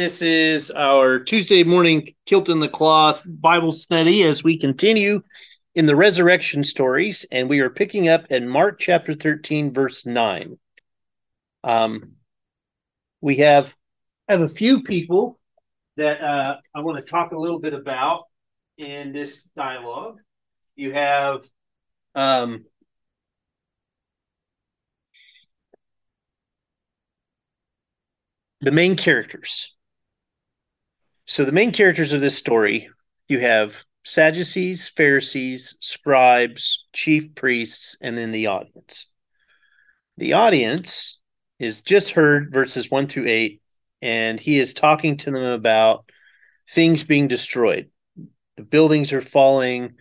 [0.00, 5.22] This is our Tuesday morning Kilt in the Cloth Bible study as we continue
[5.74, 10.58] in the resurrection stories, and we are picking up in Mark chapter 13, verse 9.
[11.64, 12.12] Um,
[13.20, 13.76] we have
[14.26, 15.38] have a few people
[15.98, 18.22] that uh, I want to talk a little bit about
[18.78, 20.16] in this dialogue.
[20.76, 21.44] You have
[22.14, 22.64] um,
[28.62, 29.74] the main characters.
[31.30, 32.90] So the main characters of this story,
[33.28, 39.06] you have Sadducees, Pharisees, scribes, chief priests, and then the audience.
[40.16, 41.20] The audience
[41.60, 43.62] is just heard verses 1 through 8
[44.02, 46.04] and he is talking to them about
[46.68, 47.90] things being destroyed.
[48.56, 49.94] The buildings are falling.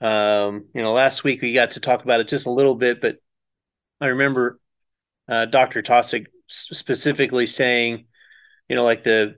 [0.00, 3.00] Um, you know, last week we got to talk about it just a little bit,
[3.00, 3.16] but
[4.00, 4.60] I remember
[5.26, 5.82] uh, Dr.
[5.82, 8.06] Tosick specifically saying,
[8.68, 9.34] you know, like the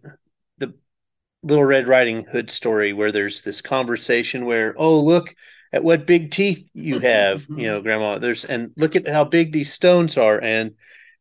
[1.43, 5.35] Little Red Riding Hood story where there's this conversation where, oh, look
[5.73, 8.19] at what big teeth you have, you know, Grandma.
[8.19, 10.73] There's and look at how big these stones are, and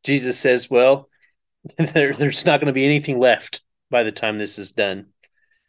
[0.03, 1.09] Jesus says, well,
[1.77, 5.07] there, there's not going to be anything left by the time this is done.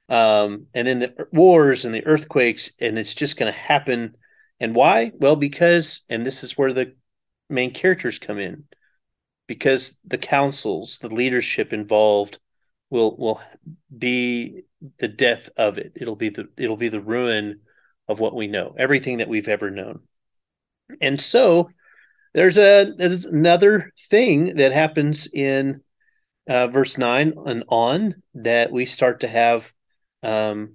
[0.09, 4.17] Um, and then the wars and the earthquakes, and it's just going to happen.
[4.59, 5.12] And why?
[5.14, 6.95] Well, because, and this is where the
[7.48, 8.64] main characters come in,
[9.47, 12.39] because the councils, the leadership involved,
[12.91, 13.41] will will
[13.96, 14.62] be
[14.98, 15.92] the death of it.
[15.96, 17.60] It'll be the it'll be the ruin
[18.08, 20.00] of what we know, everything that we've ever known.
[21.00, 21.70] And so
[22.34, 25.83] there's a there's another thing that happens in
[26.48, 29.72] uh, verse 9 and on that we start to have
[30.22, 30.74] um,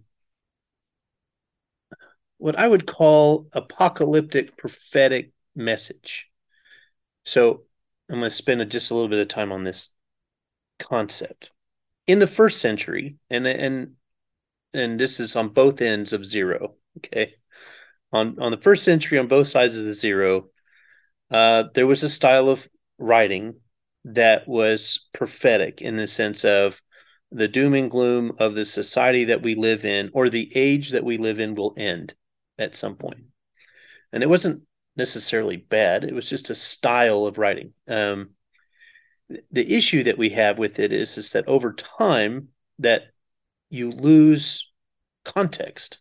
[2.38, 6.30] what I would call apocalyptic prophetic message.
[7.24, 7.64] So
[8.10, 9.90] I'm going to spend just a little bit of time on this
[10.80, 11.52] concept.
[12.08, 13.94] In the first century, and and
[14.74, 16.76] and this is on both ends of zero.
[16.98, 17.36] Okay,
[18.12, 20.50] on on the first century, on both sides of the zero,
[21.32, 22.68] uh, there was a style of
[22.98, 23.56] writing
[24.06, 26.82] that was prophetic in the sense of
[27.32, 31.04] the doom and gloom of the society that we live in or the age that
[31.04, 32.14] we live in will end
[32.58, 33.26] at some point.
[34.14, 34.64] And it wasn't
[34.96, 37.74] necessarily bad, it was just a style of writing.
[37.88, 38.32] Um,
[39.52, 42.50] the issue that we have with it is, is that over time
[42.80, 43.04] that
[43.70, 44.72] you lose
[45.24, 46.00] context,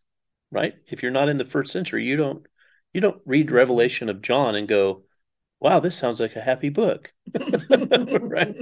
[0.50, 0.74] right?
[0.88, 2.46] If you're not in the first century, you don't
[2.92, 5.02] you don't read Revelation of John and go,
[5.60, 7.12] wow, this sounds like a happy book.
[7.70, 8.54] right.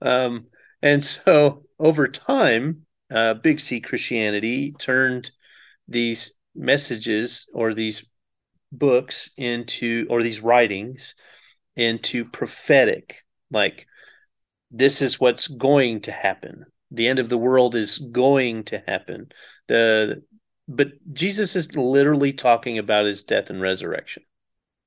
[0.00, 0.46] Um,
[0.82, 5.30] and so over time, uh, Big C Christianity turned
[5.88, 8.08] these messages or these
[8.70, 11.14] books into, or these writings
[11.74, 13.86] into prophetic, like
[14.70, 16.66] this is what's going to happen.
[16.90, 19.30] The end of the world is going to happen.
[19.68, 20.22] The
[20.68, 24.24] but Jesus is literally talking about his death and resurrection.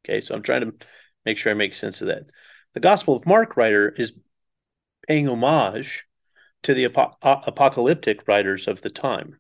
[0.04, 0.74] Okay, so I'm trying to
[1.26, 2.24] make sure I make sense of that.
[2.74, 4.14] The Gospel of Mark writer is
[5.08, 6.06] paying homage
[6.64, 9.40] to the ap- apocalyptic writers of the time.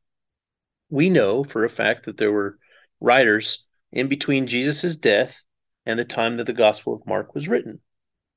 [0.90, 2.58] We know for a fact that there were
[3.00, 5.44] writers in between Jesus' death
[5.86, 7.82] and the time that the Gospel of Mark was written.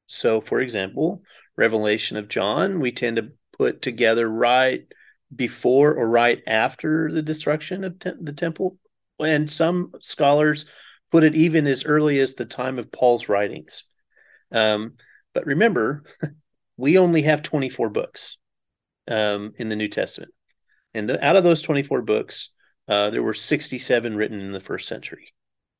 [0.06, 1.22] So, for example,
[1.56, 4.84] Revelation of John, we tend to put together right
[5.34, 8.78] before or right after the destruction of te- the temple.
[9.18, 10.66] And some scholars
[11.10, 13.84] put it even as early as the time of Paul's writings.
[14.50, 14.94] Um,
[15.34, 16.04] but remember,
[16.76, 18.38] we only have 24 books
[19.08, 20.32] um, in the New Testament.
[20.94, 22.50] And the, out of those 24 books,
[22.88, 25.32] uh, there were 67 written in the first century.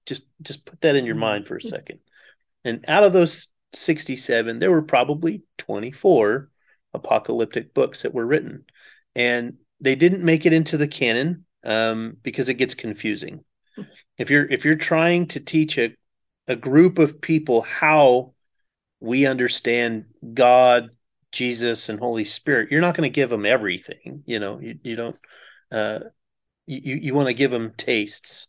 [0.06, 2.00] Just just put that in your mind for a second.
[2.64, 6.50] And out of those 67, there were probably 24
[6.94, 8.64] apocalyptic books that were written.
[9.14, 13.44] And they didn't make it into the canon um, because it gets confusing
[14.18, 15.94] if you're if you're trying to teach a
[16.48, 18.34] a group of people how
[19.00, 20.90] we understand God,
[21.30, 24.22] Jesus, and Holy Spirit, you're not going to give them everything.
[24.26, 25.16] You know, you, you don't.
[25.70, 26.00] Uh,
[26.66, 28.48] you you want to give them tastes.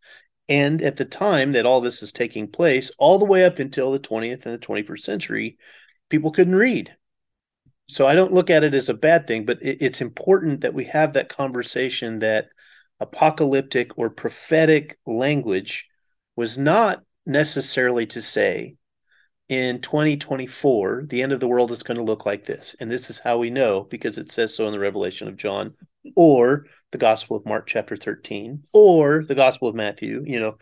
[0.49, 3.91] And at the time that all this is taking place, all the way up until
[3.91, 5.57] the 20th and the 21st century,
[6.09, 6.95] people couldn't read.
[7.87, 10.73] So I don't look at it as a bad thing, but it, it's important that
[10.73, 12.47] we have that conversation that
[12.99, 15.87] apocalyptic or prophetic language
[16.35, 18.75] was not necessarily to say
[19.49, 23.09] in 2024 the end of the world is going to look like this and this
[23.09, 25.73] is how we know because it says so in the revelation of john
[26.15, 30.57] or the gospel of mark chapter 13 or the gospel of matthew you know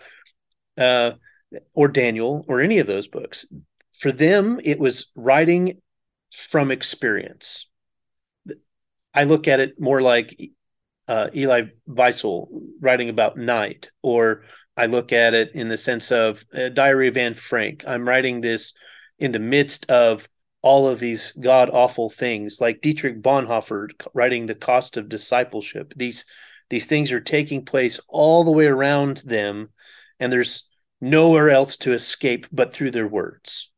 [0.77, 1.11] uh,
[1.73, 3.45] or daniel or any of those books
[3.93, 5.81] for them it was writing
[6.31, 7.67] from experience
[9.13, 10.39] I look at it more like
[11.07, 12.47] uh, Elie Wiesel
[12.79, 14.43] writing about night, or
[14.77, 17.83] I look at it in the sense of uh, Diary of Anne Frank.
[17.85, 18.73] I'm writing this
[19.19, 20.27] in the midst of
[20.61, 25.93] all of these god awful things, like Dietrich Bonhoeffer writing The Cost of Discipleship.
[25.95, 26.25] These
[26.69, 29.69] these things are taking place all the way around them,
[30.19, 30.69] and there's
[31.01, 33.69] nowhere else to escape but through their words.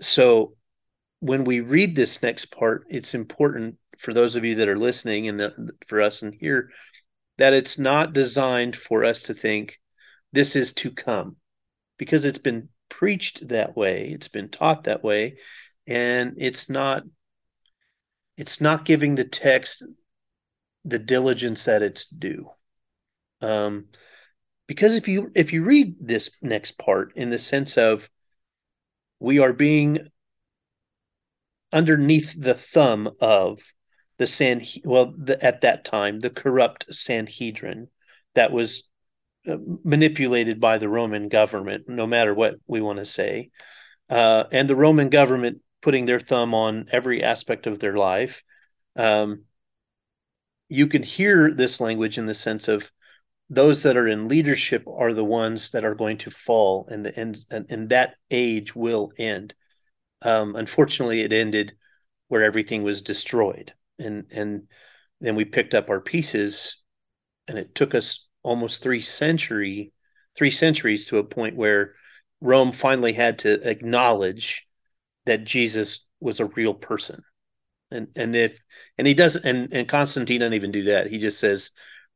[0.00, 0.56] So
[1.20, 5.28] when we read this next part, it's important for those of you that are listening
[5.28, 6.70] and the, for us and here
[7.38, 9.78] that it's not designed for us to think
[10.32, 11.36] this is to come
[11.98, 15.36] because it's been preached that way, it's been taught that way,
[15.86, 17.02] and it's not
[18.36, 19.84] it's not giving the text
[20.84, 22.50] the diligence that it's due.
[23.40, 23.86] Um,
[24.66, 28.08] because if you if you read this next part in the sense of
[29.18, 30.08] we are being
[31.72, 33.60] underneath the thumb of
[34.18, 37.88] the San well the, at that time the corrupt Sanhedrin
[38.34, 38.88] that was
[39.48, 43.50] uh, manipulated by the Roman government, no matter what we want to say,
[44.08, 48.42] uh, and the Roman government putting their thumb on every aspect of their life.
[48.96, 49.44] Um,
[50.68, 52.90] you can hear this language in the sense of
[53.50, 57.18] those that are in leadership are the ones that are going to fall and the
[57.20, 59.52] and, and that age will end
[60.22, 61.74] um, unfortunately it ended
[62.28, 64.62] where everything was destroyed and and
[65.20, 66.78] then we picked up our pieces
[67.46, 69.92] and it took us almost three century
[70.34, 71.94] three centuries to a point where
[72.40, 74.66] rome finally had to acknowledge
[75.26, 77.22] that jesus was a real person.
[77.90, 78.58] And and if
[78.96, 81.08] and he doesn't and and constantine doesn't even do that.
[81.08, 81.72] He just says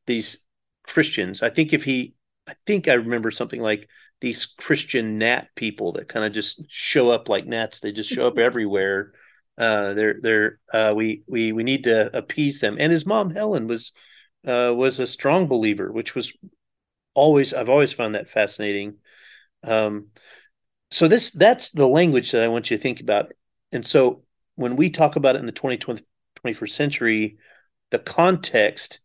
[0.06, 0.44] these
[0.87, 2.14] christians i think if he
[2.47, 3.88] i think i remember something like
[4.20, 8.26] these christian gnat people that kind of just show up like gnats they just show
[8.26, 9.12] up everywhere.
[9.59, 12.76] Uh they're they're uh we we we need to appease them.
[12.79, 13.93] And his mom helen was
[14.47, 16.32] uh was a strong believer which was
[17.14, 18.97] always i've always found that fascinating.
[19.64, 20.09] Um
[20.91, 23.33] so this that's the language that i want you to think about
[23.73, 24.23] and so
[24.56, 26.03] when we talk about it in the 20th,
[26.43, 27.37] 21st century,
[27.91, 29.00] the context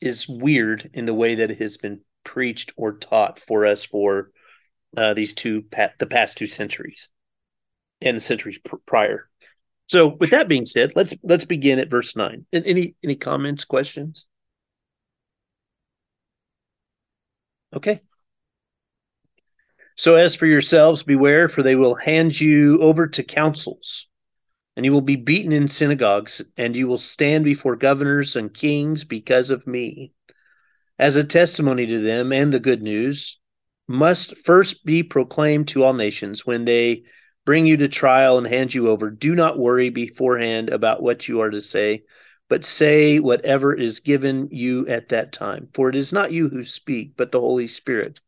[0.00, 4.30] is weird in the way that it has been preached or taught for us for
[4.96, 7.08] uh, these two pa- the past two centuries
[8.00, 9.28] and the centuries pr- prior.
[9.86, 12.46] So, with that being said, let's let's begin at verse nine.
[12.52, 14.26] Any any comments, questions?
[17.72, 18.00] Okay.
[19.96, 24.08] So, as for yourselves, beware, for they will hand you over to councils
[24.76, 29.04] and you will be beaten in synagogues, and you will stand before governors and kings
[29.04, 30.12] because of me.
[30.98, 33.38] As a testimony to them and the good news
[33.86, 37.04] must first be proclaimed to all nations when they
[37.44, 39.10] bring you to trial and hand you over.
[39.10, 42.04] Do not worry beforehand about what you are to say,
[42.48, 45.68] but say whatever is given you at that time.
[45.74, 48.20] For it is not you who speak, but the Holy Spirit.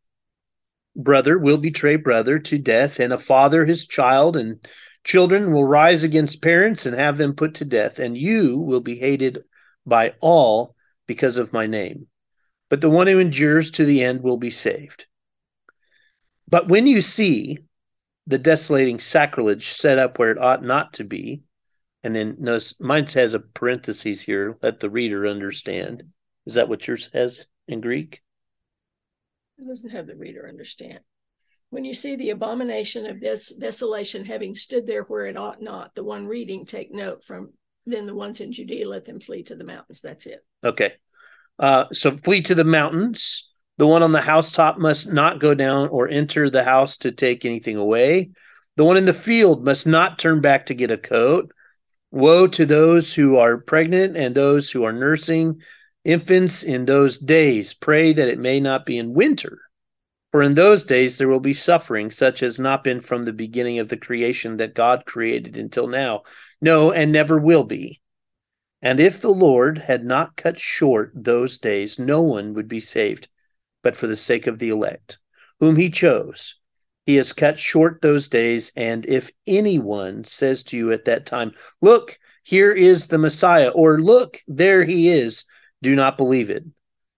[0.96, 4.66] Brother will betray brother to death, and a father his child, and
[5.06, 8.96] Children will rise against parents and have them put to death, and you will be
[8.96, 9.44] hated
[9.86, 10.74] by all
[11.06, 12.08] because of my name.
[12.70, 15.06] But the one who endures to the end will be saved.
[16.48, 17.58] But when you see
[18.26, 21.42] the desolating sacrilege set up where it ought not to be,
[22.02, 26.02] and then notice mine has a parenthesis here, let the reader understand.
[26.46, 28.22] Is that what yours has in Greek?
[29.58, 31.00] It doesn't have the reader understand.
[31.70, 35.94] When you see the abomination of this desolation having stood there where it ought not,
[35.94, 37.52] the one reading, take note from
[37.86, 40.00] then the ones in Judea, let them flee to the mountains.
[40.00, 40.44] That's it.
[40.64, 40.92] Okay.
[41.58, 43.48] Uh, so flee to the mountains.
[43.78, 47.44] The one on the housetop must not go down or enter the house to take
[47.44, 48.30] anything away.
[48.76, 51.52] The one in the field must not turn back to get a coat.
[52.10, 55.60] Woe to those who are pregnant and those who are nursing
[56.06, 57.74] infants in those days.
[57.74, 59.60] Pray that it may not be in winter
[60.36, 63.78] for in those days there will be suffering, such as not been from the beginning
[63.78, 66.24] of the creation that God created until now.
[66.60, 68.02] No, and never will be.
[68.82, 73.28] And if the Lord had not cut short those days, no one would be saved,
[73.82, 75.16] but for the sake of the elect,
[75.58, 76.56] whom he chose.
[77.06, 81.52] He has cut short those days, and if anyone says to you at that time,
[81.80, 85.46] Look, here is the Messiah, or Look, there he is,
[85.82, 86.64] do not believe it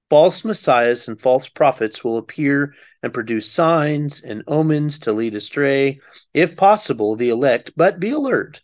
[0.09, 6.01] false messiahs and false prophets will appear and produce signs and omens to lead astray,
[6.35, 8.63] if possible, the elect, but be alert.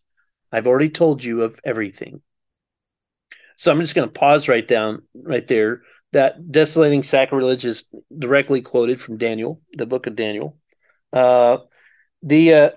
[0.50, 2.22] I've already told you of everything.
[3.56, 5.82] So I'm just going to pause right down right there.
[6.12, 10.56] That desolating sacrilege is directly quoted from Daniel, the book of Daniel.
[11.12, 11.58] Uh,
[12.22, 12.70] the uh,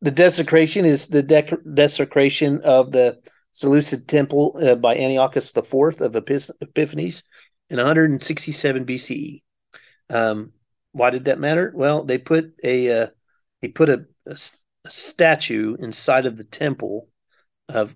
[0.00, 3.18] the desecration is the dec- desecration of the
[3.54, 7.22] Seleucid temple uh, by Antiochus IV of Epiphanes
[7.70, 9.42] in 167 BCE.
[10.10, 10.50] Um,
[10.90, 11.72] why did that matter?
[11.72, 13.06] Well, they put a uh,
[13.60, 14.36] he put a, a,
[14.84, 17.08] a, statue inside of the temple
[17.68, 17.94] of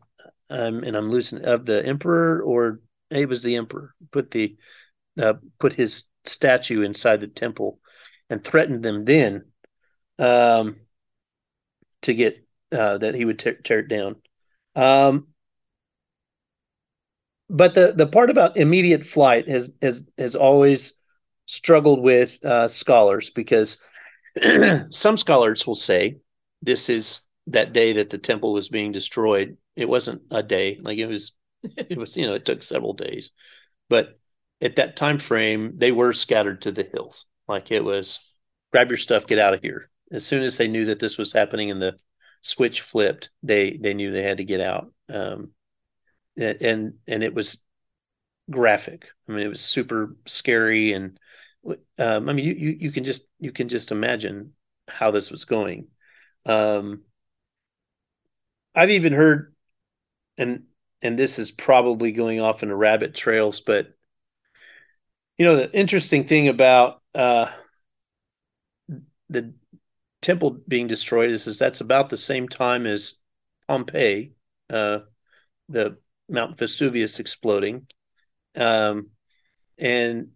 [0.49, 4.57] um, and I'm losing of the emperor or it was the emperor put the
[5.21, 7.81] uh, put his statue inside the temple
[8.31, 9.47] and threatened them then
[10.21, 10.77] um,
[12.03, 14.17] to get uh, that he would tear, tear it down.
[14.77, 15.29] Um,
[17.50, 20.95] but the the part about immediate flight has has has always
[21.47, 23.78] struggled with uh, scholars because
[24.90, 26.19] some scholars will say
[26.62, 29.57] this is that day that the temple was being destroyed.
[29.76, 31.33] It wasn't a day, like it was.
[31.76, 33.33] it was you know it took several days,
[33.88, 34.19] but
[34.61, 37.25] at that time frame they were scattered to the hills.
[37.49, 38.21] Like it was,
[38.71, 39.90] grab your stuff, get out of here.
[40.12, 41.97] As soon as they knew that this was happening and the
[42.43, 44.93] switch flipped, they they knew they had to get out.
[45.09, 45.52] Um,
[46.38, 47.62] and and it was
[48.50, 49.11] graphic.
[49.28, 51.18] I mean, it was super scary, and
[51.99, 54.54] um, I mean, you, you you can just you can just imagine
[54.88, 55.88] how this was going.
[56.47, 57.02] Um,
[58.75, 59.54] I've even heard,
[60.37, 60.64] and
[61.02, 63.92] and this is probably going off into rabbit trails, but
[65.37, 67.50] you know, the interesting thing about uh,
[69.30, 69.54] the
[70.21, 73.14] temple being destroyed is, is that's about the same time as
[73.68, 74.33] Pompeii,
[74.71, 75.00] uh,
[75.68, 77.87] the Mount Vesuvius exploding,
[78.56, 79.08] um,
[79.78, 80.28] and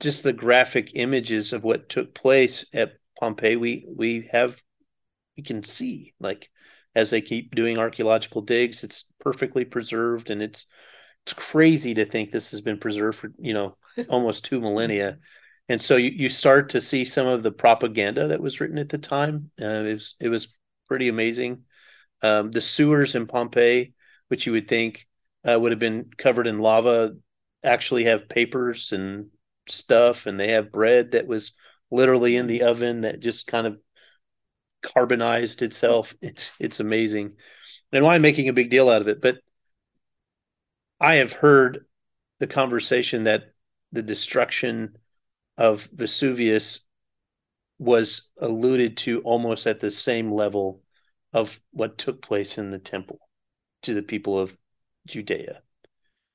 [0.00, 4.60] just the graphic images of what took place at Pompeii, we we have
[5.36, 6.48] we can see like
[6.94, 10.66] as they keep doing archaeological digs, it's perfectly preserved, and it's
[11.24, 13.76] it's crazy to think this has been preserved for you know
[14.08, 15.18] almost two millennia.
[15.70, 18.88] And so you, you start to see some of the propaganda that was written at
[18.88, 19.50] the time.
[19.60, 20.56] Uh, it was it was
[20.86, 21.64] pretty amazing.
[22.22, 23.94] Um, the sewers in Pompeii
[24.28, 25.06] which you would think
[25.48, 27.16] uh, would have been covered in lava,
[27.62, 29.28] actually have papers and
[29.68, 31.54] stuff, and they have bread that was
[31.90, 33.78] literally in the oven that just kind of
[34.82, 36.14] carbonized itself.
[36.20, 37.34] It's it's amazing,
[37.92, 39.20] and why I'm making a big deal out of it.
[39.20, 39.38] But
[41.00, 41.86] I have heard
[42.38, 43.52] the conversation that
[43.92, 44.96] the destruction
[45.56, 46.80] of Vesuvius
[47.78, 50.82] was alluded to almost at the same level
[51.32, 53.20] of what took place in the temple
[53.88, 54.56] to the people of
[55.06, 55.62] Judea.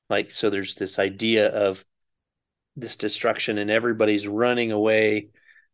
[0.10, 1.86] Like, so there's this idea of
[2.76, 5.30] this destruction and everybody's running away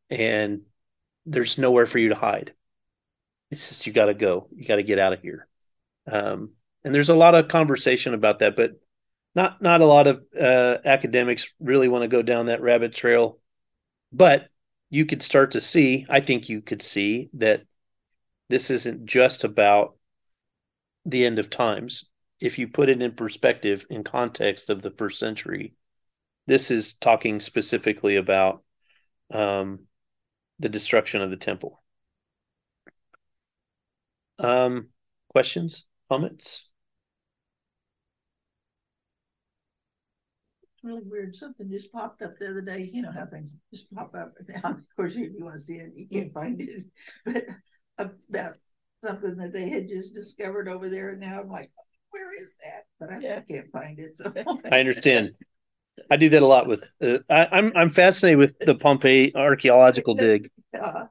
[0.09, 0.63] and
[1.25, 2.53] there's nowhere for you to hide.
[3.49, 4.49] It's just, you got to go.
[4.53, 5.47] You got to get out of here.
[6.11, 6.51] Um,
[6.83, 8.73] and there's a lot of conversation about that, but
[9.33, 13.39] not, not a lot of uh, academics really want to go down that rabbit trail.
[14.11, 14.49] But
[14.89, 17.63] you could start to see, I think you could see that
[18.49, 19.95] this isn't just about
[21.05, 22.05] the end of times.
[22.39, 25.73] If you put it in perspective, in context of the first century,
[26.47, 28.63] this is talking specifically about
[29.31, 29.81] um,
[30.57, 31.83] the destruction of the temple.
[34.39, 34.87] Um,
[35.29, 36.69] questions, comments?
[40.83, 41.35] really weird.
[41.35, 42.89] Something just popped up the other day.
[42.91, 44.71] You know how things just pop up now.
[44.71, 46.83] Of course, you, you want to see it, you can't find it.
[47.97, 48.53] But about
[49.03, 51.09] something that they had just discovered over there.
[51.09, 51.71] And now I'm like,
[52.11, 52.83] where is that?
[52.99, 53.41] But I yeah.
[53.41, 54.17] can't find it.
[54.17, 54.33] So
[54.71, 55.33] I understand.
[56.09, 56.89] I do that a lot with.
[57.01, 60.49] Uh, I, am I'm, I'm fascinated with the Pompeii archaeological dig.
[60.73, 61.05] Yeah.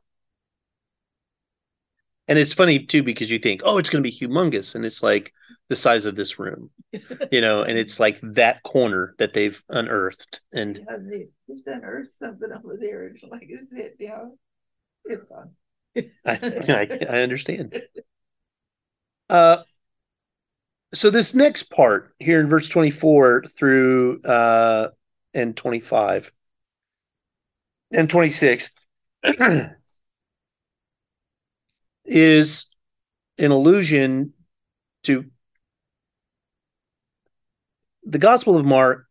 [2.26, 5.02] And it's funny too because you think, oh, it's going to be humongous, and it's
[5.02, 5.32] like
[5.70, 6.70] the size of this room,
[7.32, 10.40] you know, and it's like that corner that they've unearthed.
[10.52, 13.04] And yeah, they just unearthed something over there.
[13.04, 13.96] It's like, is it?
[13.98, 14.24] Yeah,
[15.06, 15.52] it's fun.
[16.26, 17.82] I, I, understand.
[19.28, 19.58] Uh,
[20.94, 24.88] so this next part here in verse 24 through uh,
[25.34, 26.32] and 25
[27.92, 28.70] and 26
[32.04, 32.66] is
[33.38, 34.32] an allusion
[35.04, 35.26] to
[38.04, 39.06] the Gospel of Mark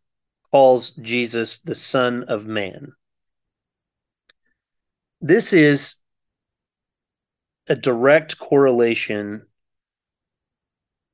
[0.50, 2.92] calls Jesus the Son of Man.
[5.20, 5.97] This is
[7.68, 9.46] a direct correlation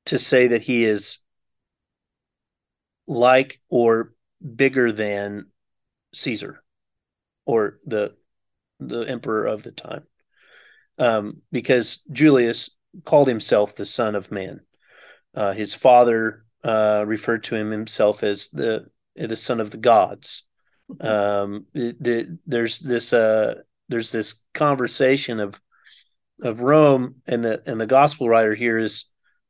[0.05, 1.19] to say that he is
[3.07, 4.13] like or
[4.55, 5.47] bigger than
[6.13, 6.63] Caesar
[7.45, 8.15] or the
[8.79, 10.03] the emperor of the time.
[10.97, 14.61] Um, because Julius called himself the son of man.
[15.33, 20.43] Uh, his father uh, referred to him himself as the the son of the gods.
[20.99, 23.55] Um, the, the, there's this uh,
[23.89, 25.59] there's this conversation of
[26.41, 29.05] of Rome and the and the gospel writer here is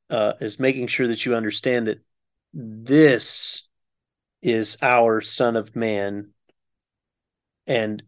[0.09, 1.99] uh, is making sure that you understand that
[2.53, 3.67] this
[4.41, 6.29] is our Son of Man
[7.67, 8.03] and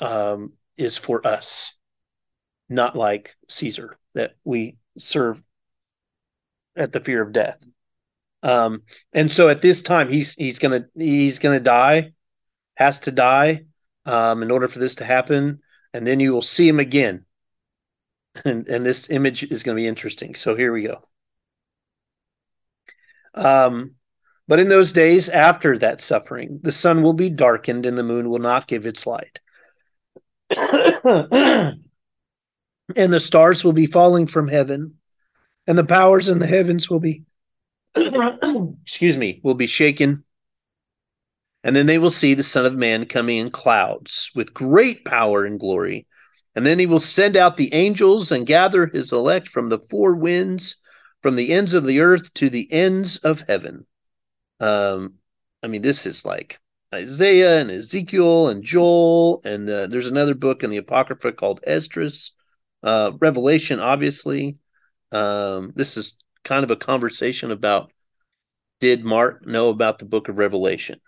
[0.00, 1.74] um, is for us,
[2.68, 5.42] not like Caesar that we serve
[6.76, 7.58] at the fear of death.
[8.42, 12.12] Um, and so at this time, he's he's gonna he's gonna die,
[12.76, 13.64] has to die,
[14.04, 15.60] um, in order for this to happen,
[15.94, 17.24] and then you will see him again.
[18.44, 20.34] And and this image is going to be interesting.
[20.34, 21.06] So here we go.
[23.34, 23.94] Um,
[24.46, 28.28] but in those days after that suffering, the sun will be darkened and the moon
[28.28, 29.40] will not give its light.
[32.96, 34.94] and the stars will be falling from heaven,
[35.66, 37.24] and the powers in the heavens will be,
[38.82, 40.24] excuse me, will be shaken.
[41.62, 45.46] And then they will see the Son of Man coming in clouds with great power
[45.46, 46.06] and glory.
[46.56, 50.14] And then he will send out the angels and gather his elect from the four
[50.14, 50.76] winds,
[51.22, 53.86] from the ends of the earth to the ends of heaven.
[54.60, 55.14] Um,
[55.62, 56.60] I mean, this is like
[56.94, 62.32] Isaiah and Ezekiel and Joel, and uh, there's another book in the Apocrypha called Esdras.
[62.82, 64.58] Uh, Revelation, obviously.
[65.10, 67.90] Um, this is kind of a conversation about
[68.78, 71.00] did Mark know about the book of Revelation?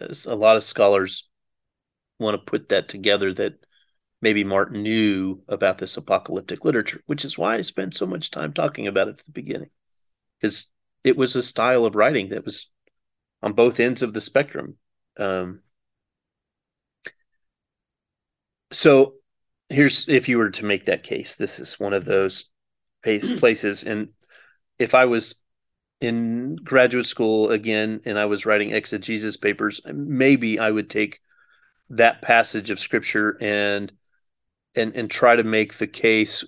[0.00, 1.28] As a lot of scholars
[2.18, 3.54] want to put that together that
[4.22, 8.52] maybe Mark knew about this apocalyptic literature, which is why I spent so much time
[8.52, 9.70] talking about it at the beginning.
[10.40, 10.70] Because
[11.04, 12.70] it was a style of writing that was
[13.42, 14.76] on both ends of the spectrum.
[15.18, 15.60] Um,
[18.70, 19.14] so
[19.68, 22.46] here's if you were to make that case, this is one of those
[23.02, 23.82] places.
[23.82, 24.10] And
[24.78, 25.34] if I was
[26.00, 31.18] in graduate school again and I was writing exegesis papers, maybe I would take
[31.90, 33.92] that passage of scripture and
[34.74, 36.44] and and try to make the case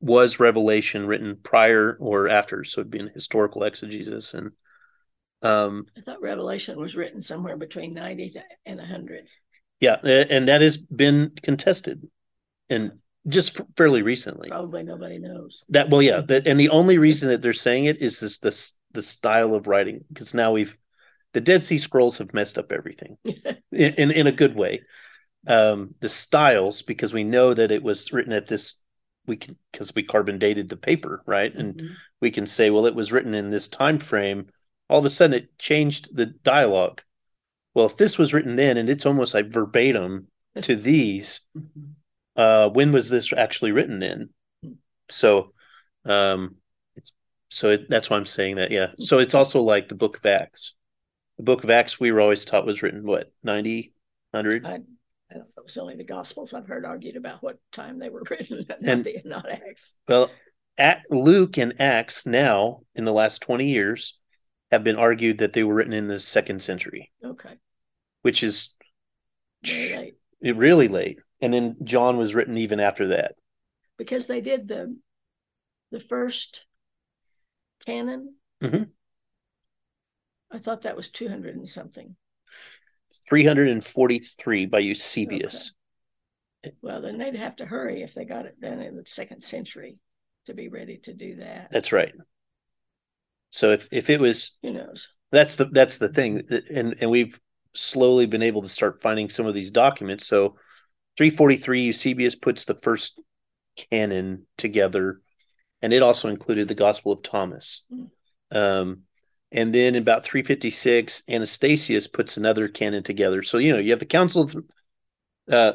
[0.00, 4.52] was revelation written prior or after so it'd be an historical exegesis and
[5.42, 8.34] um I thought Revelation was written somewhere between 90
[8.66, 9.26] and 100.
[9.80, 12.06] yeah and that has been contested
[12.68, 12.92] and
[13.26, 15.64] just fairly recently Probably nobody knows.
[15.70, 18.74] that well yeah that, and the only reason that they're saying it is this this
[18.92, 20.76] the style of writing because now we've
[21.34, 24.80] the dead sea scrolls have messed up everything in, in in a good way
[25.46, 28.82] um the styles because we know that it was written at this
[29.26, 31.54] we can because we carbon dated the paper right?
[31.54, 31.90] And Mhm.
[32.20, 34.48] we can say well it was written in this time frame.
[34.90, 37.02] All of a sudden it changed the dialogue.
[37.74, 40.28] Well if this was written then and it's almost like verbatim
[40.62, 41.94] to these Mhm.
[42.36, 44.30] uh when was this actually written then?
[45.10, 45.52] So
[46.04, 46.56] um
[46.96, 47.12] it's
[47.48, 48.88] so it, that's why i'm saying that yeah.
[48.98, 50.74] So it's also like the book of acts.
[51.36, 53.92] The book of acts we were always taught was written what 90
[54.32, 54.97] 100 I, I don't
[55.34, 55.44] know.
[55.56, 58.78] It was only the Gospels I've heard argued about what time they were written, not,
[58.82, 59.94] And- the, not Acts.
[60.08, 60.30] well
[60.76, 64.16] at luke and acts now in the last 20 years
[64.70, 67.54] have been argued that they were written in the second century Okay.
[68.22, 68.74] which is
[69.66, 70.56] Very late.
[70.56, 73.34] really late and then john was written even after that
[73.96, 74.96] Because they did the
[75.90, 76.64] the first
[77.84, 78.34] canon.
[78.62, 78.90] Mhm.
[80.52, 82.14] I thought that was 200 and something.
[83.28, 85.72] 343 by eusebius
[86.82, 89.96] Well, then they'd have to hurry if they got it done in the second century
[90.46, 91.68] to be ready to do that.
[91.70, 92.12] that's right
[93.50, 95.08] so if if it was Who knows?
[95.32, 96.42] that's the that's the thing
[96.72, 97.38] and and we've
[97.74, 100.56] slowly been able to start finding some of these documents so
[101.16, 103.20] 343 eusebius puts the first
[103.90, 105.20] canon together
[105.82, 108.10] and it also included the gospel of thomas Mm.
[108.52, 109.02] um
[109.52, 113.42] and then in about 356 anastasius puts another canon together.
[113.42, 114.56] So you know you have the council of
[115.50, 115.72] uh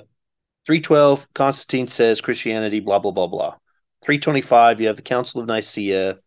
[0.65, 3.55] 312 constantine says christianity blah blah blah blah.
[4.03, 6.17] 325 you have the council of nicaea.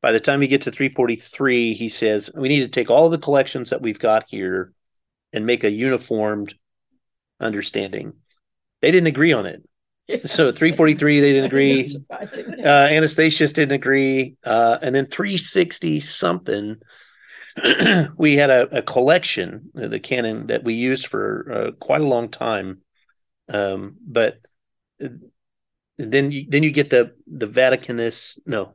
[0.00, 3.18] By the time you get to 343 he says we need to take all the
[3.18, 4.72] collections that we've got here
[5.32, 6.54] and make a uniformed
[7.40, 8.14] understanding.
[8.80, 9.62] They didn't agree on it
[10.24, 11.88] so 343 they didn't agree.
[12.10, 14.36] Uh anastasius didn't agree.
[14.44, 16.76] Uh and then 360 something
[18.16, 22.06] we had a, a collection uh, the canon that we used for uh, quite a
[22.06, 22.80] long time.
[23.48, 24.40] Um but
[25.02, 25.08] uh,
[25.96, 28.74] then you then you get the the vaticanus no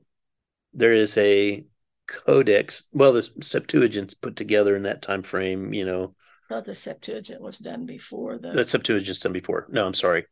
[0.73, 1.65] there is a
[2.07, 2.83] codex.
[2.91, 6.15] Well the septuagint's put together in that time frame you know.
[6.49, 8.53] I thought the Septuagint was done before the.
[8.53, 9.67] the septuagint's done before.
[9.69, 10.25] No i'm sorry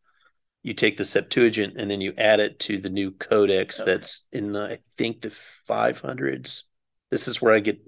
[0.67, 3.91] you take the septuagint and then you add it to the new codex Okay.
[3.91, 6.63] that's in uh, i think the 500s
[7.09, 7.79] this is where i get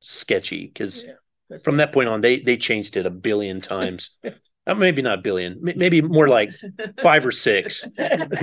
[0.00, 4.10] sketchy because Yeah, from that point on they they changed it a billion times
[4.66, 6.52] uh, maybe not a billion, maybe more like
[7.02, 7.84] five or six,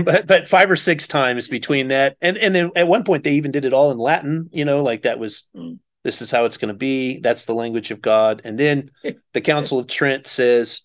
[0.04, 3.32] but but five or six times between that, and and then at one point they
[3.36, 4.50] even did it all in Latin.
[4.52, 5.80] You know, like that was Mm.
[6.04, 7.22] this is how it's going to be.
[7.22, 8.92] That's the language of God, and then
[9.34, 10.82] the Council of Trent says,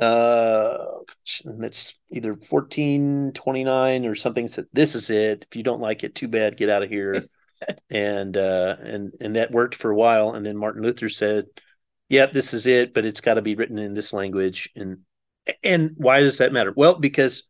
[0.00, 0.78] uh,
[1.24, 4.48] it's either fourteen twenty nine or something.
[4.48, 5.46] Said this is it.
[5.50, 6.56] If you don't like it, too bad.
[6.56, 7.26] Get out of here.
[7.90, 11.46] and uh, and and that worked for a while, and then Martin Luther said,
[12.08, 15.00] "Yep, this is it, but it's got to be written in this language." And
[15.62, 16.72] and why does that matter?
[16.74, 17.44] Well, because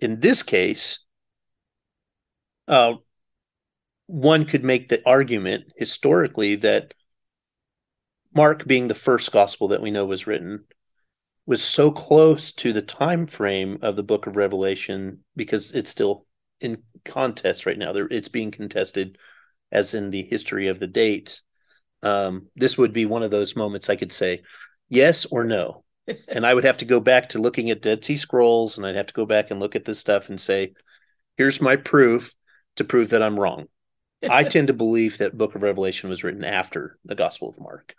[0.00, 1.00] in this case,
[2.68, 2.94] uh,
[4.06, 6.94] one could make the argument historically that
[8.34, 10.64] Mark, being the first gospel that we know was written,
[11.46, 16.26] was so close to the time frame of the Book of Revelation because it's still
[16.60, 17.92] in contest right now.
[17.92, 19.18] There, it's being contested,
[19.72, 21.42] as in the history of the date
[22.02, 24.42] Um, this would be one of those moments I could say
[24.88, 25.84] yes or no
[26.28, 28.96] and I would have to go back to looking at Dead Sea Scrolls, and I'd
[28.96, 30.72] have to go back and look at this stuff and say,
[31.36, 32.34] "Here's my proof
[32.76, 33.68] to prove that I'm wrong."
[34.28, 37.94] I tend to believe that Book of Revelation was written after the Gospel of Mark.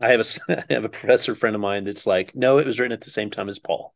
[0.00, 0.24] I have a
[0.70, 3.10] I have a professor friend of mine that's like, "No, it was written at the
[3.10, 3.94] same time as Paul,"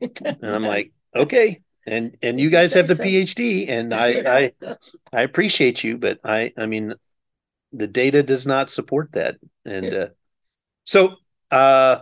[0.00, 3.02] and I'm like, "Okay." And and you guys have the so.
[3.02, 4.68] PhD, and I I
[5.12, 6.94] I appreciate you, but I I mean,
[7.72, 10.08] the data does not support that, and uh,
[10.84, 11.16] so
[11.50, 12.00] uh,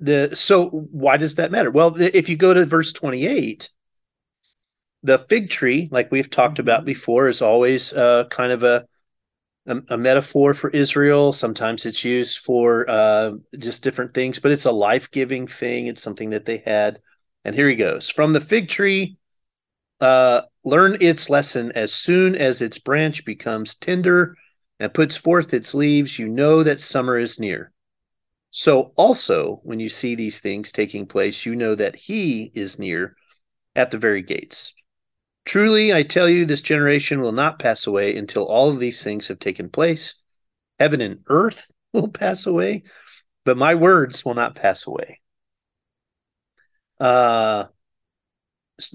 [0.00, 1.70] the so why does that matter?
[1.70, 3.70] Well, the, if you go to verse twenty eight,
[5.02, 8.86] the fig tree, like we've talked about before, is always uh, kind of a,
[9.66, 11.32] a a metaphor for Israel.
[11.32, 15.86] Sometimes it's used for uh, just different things, but it's a life giving thing.
[15.86, 17.00] It's something that they had.
[17.44, 19.16] And here he goes from the fig tree
[20.02, 24.36] uh, learn its lesson as soon as its branch becomes tender
[24.80, 27.72] and puts forth its leaves, you know that summer is near.
[28.50, 33.16] So, also, when you see these things taking place, you know that he is near
[33.76, 34.74] at the very gates.
[35.44, 39.28] Truly, I tell you, this generation will not pass away until all of these things
[39.28, 40.14] have taken place.
[40.78, 42.84] Heaven and earth will pass away,
[43.44, 45.20] but my words will not pass away.
[47.00, 47.66] Uh,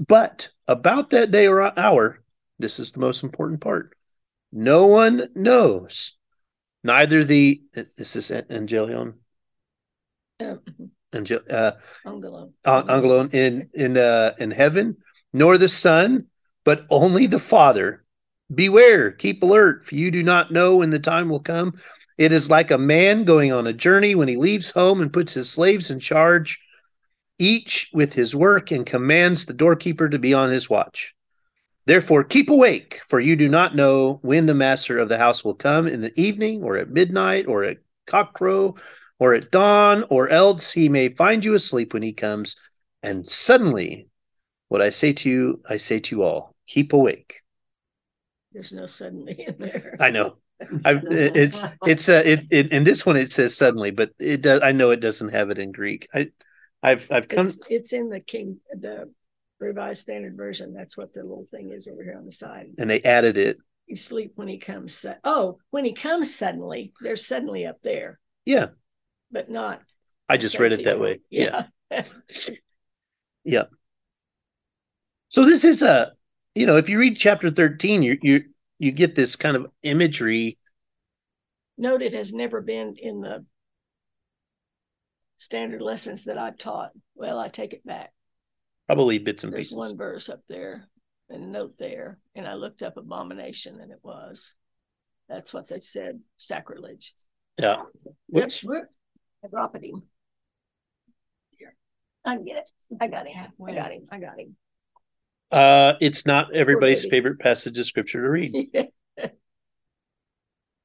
[0.07, 2.23] but about that day or hour,
[2.60, 3.95] this is the most important part.
[4.51, 6.13] No one knows,
[6.83, 9.15] neither the this is Angelion,
[10.39, 10.62] Um,
[11.13, 11.71] Angel, uh,
[12.05, 12.53] Angelo.
[12.63, 14.97] An- Angelon in in uh, in heaven,
[15.33, 16.27] nor the Son,
[16.67, 18.03] but only the Father.
[18.53, 21.73] Beware, keep alert, for you do not know when the time will come.
[22.17, 25.34] It is like a man going on a journey when he leaves home and puts
[25.34, 26.60] his slaves in charge,
[27.39, 31.15] each with his work, and commands the doorkeeper to be on his watch.
[31.86, 35.56] Therefore, keep awake, for you do not know when the master of the house will
[35.56, 37.77] come in the evening, or at midnight, or at
[38.08, 38.77] cockcrow,
[39.19, 42.58] or at dawn, or else he may find you asleep when he comes.
[43.01, 44.10] And suddenly,
[44.67, 47.41] what I say to you, I say to you all keep awake.
[48.53, 49.95] There's no suddenly in there.
[49.99, 50.38] I know.
[50.86, 54.62] I, it's it's uh, it, it in this one it says suddenly, but it does.
[54.62, 56.08] I know it doesn't have it in Greek.
[56.13, 56.30] I
[56.82, 57.41] I've I've come.
[57.41, 59.12] It's, it's in the King, the
[59.60, 60.73] Revised Standard Version.
[60.73, 62.67] That's what the little thing is over here on the side.
[62.77, 63.58] and they added it.
[63.86, 64.93] You sleep when he comes.
[64.95, 68.67] Su- oh, when he comes suddenly, there's suddenly up there, Yeah,
[69.32, 69.82] but not.
[70.27, 71.01] I just read it that you.
[71.01, 71.19] way.
[71.30, 71.67] Yeah.
[73.43, 73.63] Yeah.
[75.30, 76.12] So this is a,
[76.57, 78.43] you know, if you read chapter thirteen, you you
[78.79, 80.57] you get this kind of imagery.
[81.77, 83.45] Note it has never been in the
[85.37, 86.91] standard lessons that I've taught.
[87.15, 88.11] Well, I take it back.
[88.87, 89.77] Probably bits and There's pieces.
[89.77, 90.87] one verse up there
[91.29, 94.53] and a note there, and I looked up abomination, and it was.
[95.29, 97.13] That's what they said, sacrilege.
[97.59, 97.83] Yeah.
[98.27, 98.63] Whoops.
[98.63, 98.83] Yep, whoop.
[99.43, 100.03] I dropped it him.
[101.57, 101.75] Here.
[102.23, 102.97] I can get it.
[103.01, 103.47] I got him.
[103.67, 104.05] I got him.
[104.09, 104.55] I got him.
[105.51, 108.69] Uh, it's not everybody's favorite passage of scripture to read.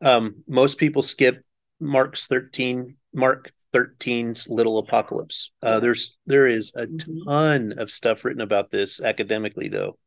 [0.01, 1.45] Um, most people skip
[1.81, 5.51] Mark's 13, Mark 13's little apocalypse.
[5.63, 7.25] Uh, there's there is a Mhm.
[7.25, 9.99] ton of stuff written about this academically, though.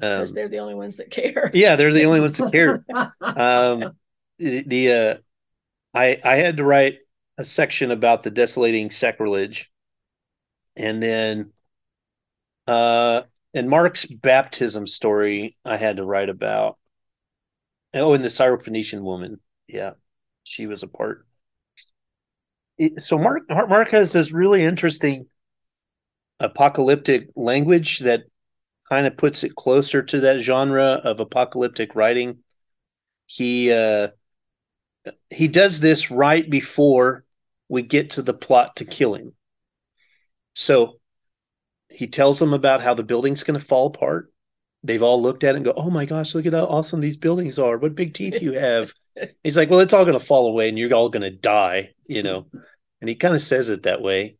[0.00, 1.50] Um, they're the only ones that care.
[1.54, 2.84] yeah, they're the only ones that care.
[3.20, 3.96] Um,
[4.38, 5.16] the, the uh,
[5.94, 6.98] I I had to write
[7.38, 9.70] a section about the desolating sacrilege,
[10.76, 11.52] and then,
[12.66, 13.22] uh,
[13.54, 16.78] and Mark's baptism story I had to write about.
[17.94, 19.92] Oh, and the Syrophoenician woman, yeah,
[20.44, 21.26] she was a part.
[22.78, 25.26] It- so Mark Mark has this really interesting
[26.40, 28.24] apocalyptic language that
[28.88, 32.38] kind of puts it closer to that genre of apocalyptic writing.
[33.26, 34.08] He uh,
[35.30, 37.24] he does this right before
[37.68, 39.32] we get to the plot to kill him.
[40.54, 41.00] So
[41.94, 44.32] he tells them about how the building's going to fall apart.
[44.84, 47.16] They've all looked at it and go, "Oh my gosh, look at how awesome these
[47.16, 47.78] buildings are!
[47.78, 48.92] What big teeth you have!"
[49.44, 51.90] He's like, "Well, it's all going to fall away, and you're all going to die,"
[52.06, 52.46] you know.
[53.00, 54.36] And he kind of says it that way,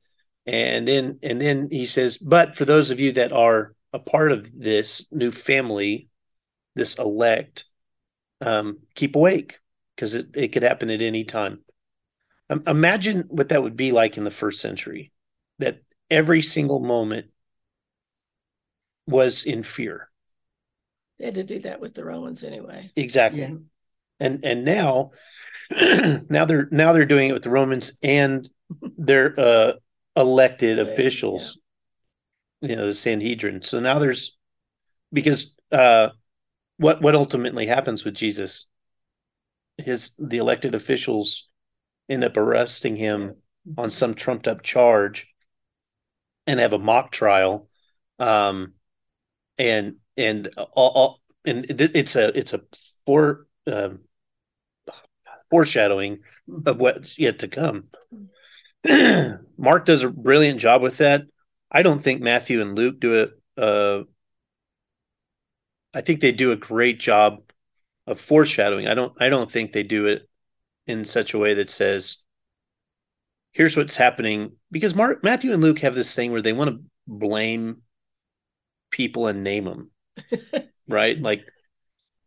[0.47, 4.31] and then and then he says, "But for those of you that are a part
[4.31, 6.09] of this new family,
[6.77, 7.65] this elect,
[8.41, 9.59] um, keep awake
[9.97, 11.65] because it, it could happen at any time."
[12.51, 15.11] Um, imagine what that would be like in the first century,
[15.59, 17.32] that every single moment
[19.07, 20.11] was in fear.
[21.19, 22.93] They had to do that with the Romans anyway.
[22.97, 23.41] Exactly.
[23.41, 23.55] Yeah.
[24.21, 25.13] And and now
[25.73, 28.49] now they're now they're doing it with the Romans and
[28.99, 29.73] their uh
[30.17, 31.59] elected Yeah, officials.
[32.61, 33.63] You know, the Sanhedrin.
[33.63, 34.37] So now there's
[35.13, 36.11] because uh
[36.79, 38.69] what what ultimately happens with Jesus
[39.79, 41.49] his the elected officials
[42.09, 43.37] end up arresting him
[43.79, 45.29] on some trumped up charge
[46.47, 47.69] and have a mock trial
[48.19, 48.73] um
[49.59, 52.61] and and all, all and it's a it's a
[53.07, 54.01] for um
[55.51, 56.21] foreshadowing
[56.67, 57.89] of what's yet to come.
[59.59, 61.23] Mark does a brilliant job with that.
[61.71, 64.03] I don't think matthew and luke do it uh
[65.95, 67.39] i think they do a great job
[68.07, 68.87] of foreshadowing.
[68.89, 70.29] I don't i don't think they do it
[70.87, 72.19] in such a way that says
[73.53, 76.85] here's what's happening because Mark, Matthew and Luke have this thing where they want to
[77.07, 77.83] blame
[78.93, 79.91] people and name them,
[80.89, 81.21] right?
[81.21, 81.45] Like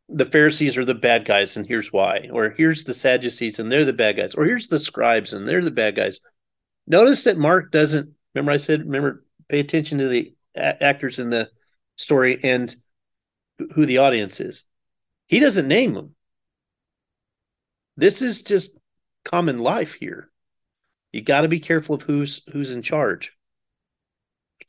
[0.10, 2.30] the Pharisees are the bad guys, and here's why.
[2.32, 4.36] Or here's the Sadducees, and they're the bad guys.
[4.36, 6.20] Or here's the scribes, and they're the bad guys.
[6.86, 8.10] Notice that Mark doesn't.
[8.34, 11.50] Remember, I said, remember, pay attention to the a- actors in the
[11.96, 12.76] story and
[13.76, 14.66] who the audience is.
[15.28, 16.16] He doesn't name them.
[17.96, 18.78] This is just
[19.24, 20.30] common life here
[21.16, 23.32] you got to be careful of who's who's in charge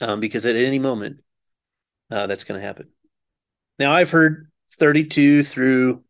[0.00, 1.18] um, because at any moment
[2.10, 2.88] uh, that's going to happen.
[3.78, 6.02] Now i've heard 32 through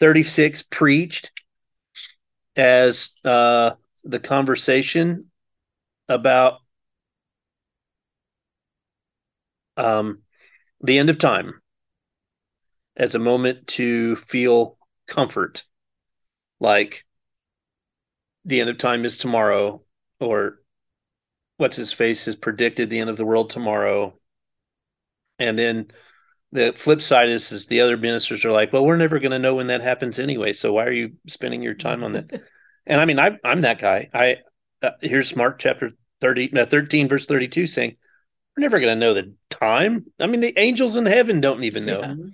[0.00, 1.30] 36 preached
[2.56, 3.72] as uh,
[4.04, 5.30] the conversation
[6.08, 6.60] about
[9.76, 10.22] um,
[10.80, 11.60] the end of time
[12.96, 15.64] as a moment to feel comfort
[16.60, 17.04] like
[18.44, 19.82] the end of time is tomorrow
[20.18, 20.60] or
[21.58, 24.14] what's his face has predicted the end of the world tomorrow
[25.38, 25.88] and then
[26.52, 29.38] the flip side is is the other ministers are like well we're never going to
[29.38, 32.42] know when that happens anyway so why are you spending your time on that?
[32.88, 34.08] And i mean I, i'm that guy.
[34.14, 34.36] I
[34.80, 37.96] uh, here's mark chapter 30 no, 13 verse 32 saying
[38.56, 40.06] we're never going to know the time.
[40.20, 42.32] I mean the angels in heaven don't even know.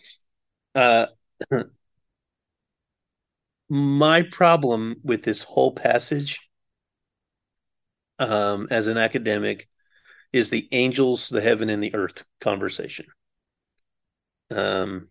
[0.77, 1.07] Yeah.
[1.51, 1.65] uh
[3.69, 6.39] my problem with this whole passage
[8.19, 9.69] um as an academic
[10.33, 13.07] is the angels the heaven and the earth conversation
[14.51, 15.09] um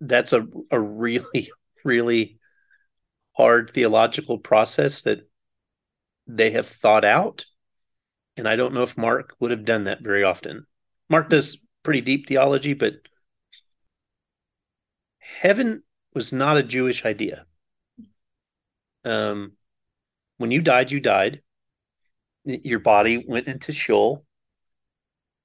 [0.00, 1.50] that's a a really
[1.84, 2.38] really
[3.32, 5.28] hard theological process that
[6.26, 7.44] they have thought out
[8.36, 10.66] and i don't know if mark would have done that very often
[11.10, 12.94] mark does pretty deep theology but
[15.24, 15.82] heaven
[16.14, 17.46] was not a Jewish idea.
[19.04, 19.52] Um,
[20.38, 21.42] when you died, you died.
[22.44, 24.24] Your body went into Sheol.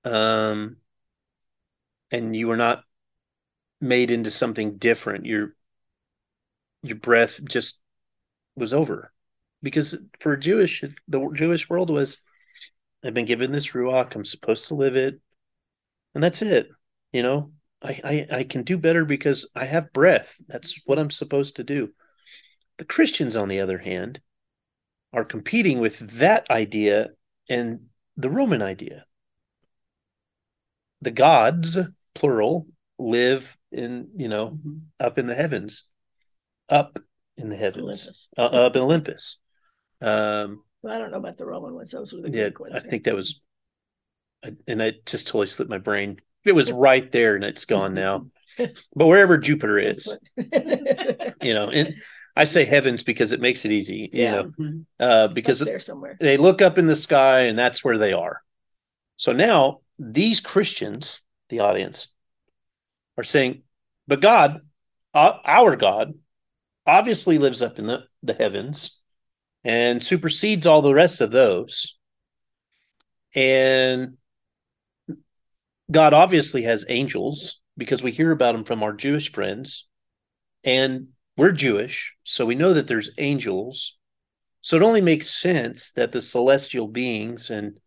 [0.03, 0.77] Um,
[2.11, 2.83] and you were not
[3.81, 5.25] made into something different.
[5.25, 5.55] Your
[6.83, 7.79] your breath just
[8.55, 9.11] was over.
[9.61, 12.17] Because for Jewish, the Jewish world was,
[13.03, 14.15] I've been given this ruach.
[14.15, 15.19] I'm supposed to live it,
[16.15, 16.69] and that's it.
[17.11, 17.99] You know, I,
[18.31, 20.37] I I can do better because I have breath.
[20.47, 21.93] That's what I'm supposed to do.
[22.77, 24.21] The Christians, on the other hand,
[25.13, 27.09] are competing with that idea
[27.49, 29.05] and the Roman idea.
[31.01, 31.77] The gods,
[32.13, 32.67] plural,
[32.97, 34.81] live in you know Mhm.
[34.99, 35.83] up in the heavens,
[36.67, 36.99] up
[37.37, 39.37] in the heavens, uh, up in Olympus.
[40.01, 41.91] Um, Well, I don't know about the Roman ones.
[41.91, 42.83] Those were the yeah, Greek ones.
[42.83, 43.41] I think that was,
[44.67, 46.19] and I just totally slipped my brain.
[46.45, 48.27] It was right there, and it's gone now.
[48.93, 51.95] But wherever Jupiter is, you know, and
[52.35, 54.31] I say heavens because it makes it easy, you Yeah.
[54.31, 54.85] know, Mhm.
[54.99, 56.17] uh, because there somewhere.
[56.19, 58.41] they look up in the sky and that's where they are.
[59.17, 62.07] So now these Christians, the audience,
[63.17, 63.63] are saying,
[64.07, 64.61] but God,
[65.13, 66.13] uh, our God,
[66.85, 68.99] obviously lives up in the, the heavens
[69.63, 71.97] and supersedes all the rest of those.
[73.35, 74.17] And
[75.91, 79.85] God obviously has angels because we hear about them from our Jewish friends.
[80.63, 81.09] And
[81.39, 83.97] we're Jewish, so we know that there's angels.
[84.59, 87.79] So it only makes sense that the celestial beings and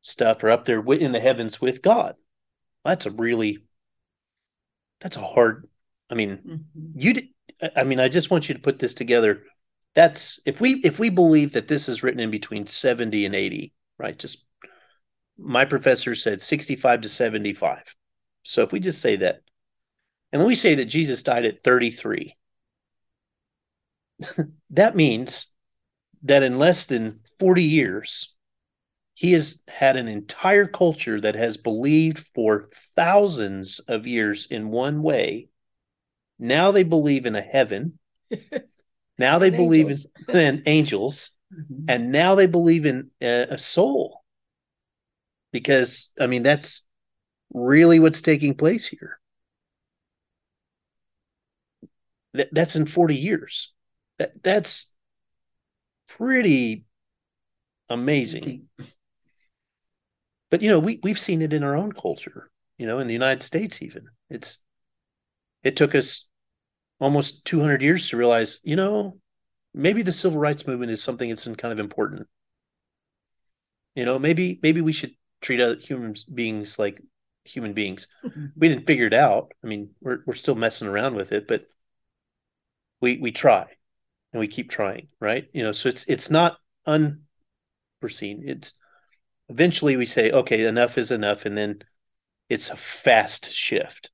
[0.00, 2.16] stuff are up there in the heavens with God.
[2.84, 3.58] That's a really
[5.00, 5.68] that's a hard
[6.10, 7.00] I mean, mm-hmm.
[7.00, 7.14] you
[7.76, 9.44] I mean, I just want you to put this together.
[9.94, 13.72] That's if we if we believe that this is written in between 70 and 80,
[13.98, 14.18] right?
[14.18, 14.44] Just
[15.38, 17.94] my professor said 65 to 75.
[18.42, 19.42] So if we just say that,
[20.32, 22.34] and then we say that Jesus died at 33,
[24.70, 25.48] that means
[26.22, 28.34] that in less than 40 years,
[29.14, 35.02] he has had an entire culture that has believed for thousands of years in one
[35.02, 35.48] way.
[36.38, 37.98] Now they believe in a heaven.
[39.18, 40.06] now they believe angels.
[40.28, 41.30] in, in angels.
[41.54, 41.84] Mm-hmm.
[41.88, 44.22] And now they believe in a, a soul.
[45.52, 46.86] Because, I mean, that's
[47.52, 49.18] really what's taking place here.
[52.34, 53.72] That, that's in 40 years.
[54.20, 54.94] That that's
[56.06, 56.84] pretty
[57.88, 58.68] amazing.
[60.50, 63.14] But you know, we we've seen it in our own culture, you know, in the
[63.14, 64.08] United States even.
[64.28, 64.58] It's
[65.62, 66.28] it took us
[67.00, 69.16] almost 200 years to realize, you know,
[69.72, 72.28] maybe the civil rights movement is something that's kind of important.
[73.94, 77.00] You know, maybe maybe we should treat other human beings like
[77.46, 78.06] human beings.
[78.54, 79.52] We didn't figure it out.
[79.64, 81.64] I mean, we're we're still messing around with it, but
[83.00, 83.66] we we try
[84.32, 85.48] and we keep trying, right?
[85.52, 88.44] You know, so it's it's not unforeseen.
[88.46, 88.74] It's
[89.48, 91.80] eventually we say, okay, enough is enough, and then
[92.48, 94.10] it's a fast shift.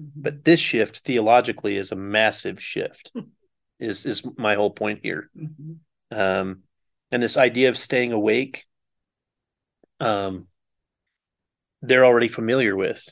[0.00, 0.22] Mm-hmm.
[0.22, 3.12] But this shift theologically is a massive shift.
[3.78, 5.30] is is my whole point here.
[5.36, 6.18] Mm-hmm.
[6.18, 6.62] Um,
[7.10, 8.66] and this idea of staying awake,
[10.00, 10.48] um,
[11.82, 13.08] they're already familiar with.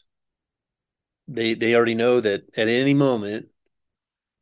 [1.28, 3.46] They they already know that at any moment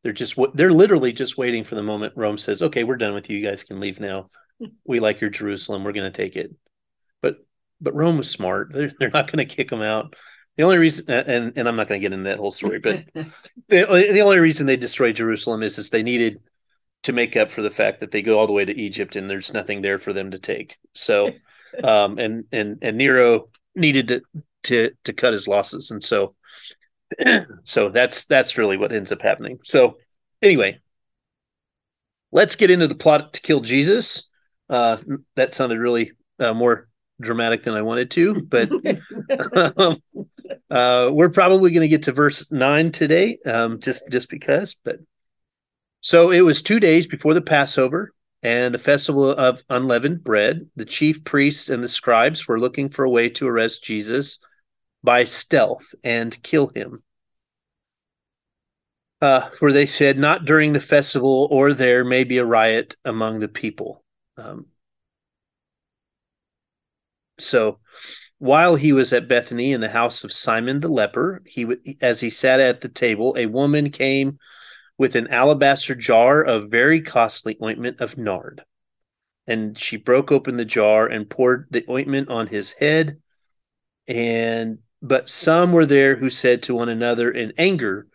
[0.03, 3.29] they're just they're literally just waiting for the moment Rome says, "Okay, we're done with
[3.29, 3.39] you.
[3.39, 4.31] You guys can leave now.
[4.85, 5.85] We like your Jerusalem.
[5.85, 6.55] We're going to take it."
[7.21, 7.37] But
[7.81, 8.73] but Rome was smart.
[8.73, 10.17] They're they're not going to kick them out.
[10.57, 13.05] The only reason, and and I'm not going to get into that whole story, but
[13.15, 16.41] the the only reason they destroyed Jerusalem is is they needed
[17.03, 19.29] to make up for the fact that they go all the way to Egypt and
[19.29, 20.77] there's nothing there for them to take.
[20.95, 21.33] So,
[21.85, 24.23] um, and and and Nero needed to
[24.65, 26.35] to to cut his losses, and so
[27.65, 29.59] so that's that's really what ends up happening.
[29.65, 29.97] So
[30.43, 30.81] anyway,
[32.33, 34.29] let's get into the plot to kill Jesus.
[34.69, 34.99] Uh,
[35.35, 36.89] that sounded really uh, more
[37.21, 38.71] dramatic than I wanted to, but
[39.77, 39.97] um,
[40.71, 44.77] uh, we're probably going to get to verse nine today, um, just just because.
[44.85, 45.01] But
[46.01, 50.71] so it was two days before the Passover and the festival of unleavened bread.
[50.77, 54.39] The chief priests and the scribes were looking for a way to arrest Jesus
[55.03, 57.03] by stealth and kill him.
[59.21, 63.41] Uh, for they said, Not during the festival, or there may be a riot among
[63.41, 64.03] the people.
[64.37, 64.67] Um,
[67.39, 67.81] so
[68.39, 72.31] while he was at Bethany in the house of Simon the leper, he as he
[72.31, 74.39] sat at the table, a woman came
[74.97, 78.65] with an alabaster jar of very costly ointment of nard.
[79.47, 83.19] And she broke open the jar and poured the ointment on his head
[84.07, 88.07] and but some were there who said to one another in anger,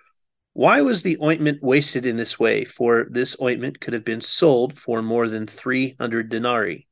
[0.53, 2.63] Why was the ointment wasted in this way?
[2.63, 6.87] For this ointment could have been sold for more than 300 denarii,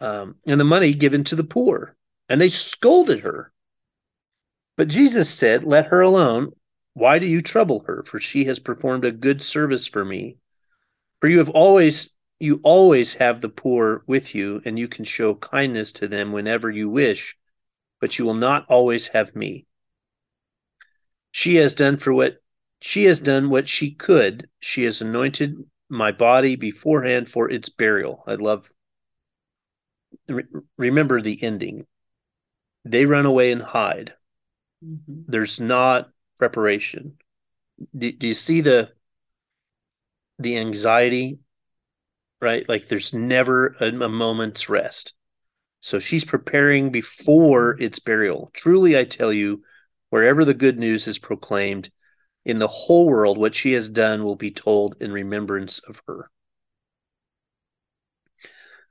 [0.00, 1.96] um, and the money given to the poor.
[2.28, 3.52] And they scolded her.
[4.76, 6.52] But Jesus said, Let her alone.
[6.94, 8.04] Why do you trouble her?
[8.04, 10.36] For she has performed a good service for me.
[11.20, 15.36] For you have always you always have the poor with you, and you can show
[15.36, 17.36] kindness to them whenever you wish
[18.02, 19.64] but you will not always have me.
[21.30, 22.38] She has done for what
[22.80, 24.48] she has done what she could.
[24.58, 25.54] She has anointed
[25.88, 28.24] my body beforehand for its burial.
[28.26, 28.72] I love
[30.28, 30.42] re-
[30.76, 31.86] remember the ending.
[32.84, 34.14] They run away and hide.
[34.84, 35.22] Mm-hmm.
[35.28, 36.10] There's not
[36.40, 37.18] preparation.
[37.96, 38.90] Do, do you see the
[40.40, 41.38] the anxiety?
[42.40, 42.68] Right?
[42.68, 45.14] Like there's never a, a moment's rest.
[45.82, 48.50] So she's preparing before its burial.
[48.54, 49.62] Truly, I tell you,
[50.08, 51.90] wherever the good news is proclaimed
[52.46, 56.30] in the whole world, what she has done will be told in remembrance of her.